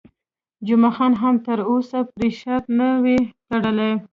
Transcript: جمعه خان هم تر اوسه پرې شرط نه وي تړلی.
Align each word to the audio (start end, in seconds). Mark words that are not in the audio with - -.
جمعه 0.67 0.91
خان 0.95 1.13
هم 1.21 1.35
تر 1.45 1.59
اوسه 1.69 1.99
پرې 2.13 2.29
شرط 2.39 2.65
نه 2.79 2.87
وي 3.03 3.19
تړلی. 3.49 3.91